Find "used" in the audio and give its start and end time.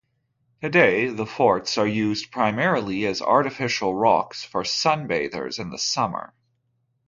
1.85-2.31